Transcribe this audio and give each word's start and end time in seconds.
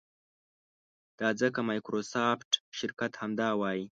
دا 1.19 1.29
ځکه 1.41 1.59
مایکروسافټ 1.69 2.51
شرکت 2.77 3.11
همدا 3.21 3.49
وایي. 3.59 3.83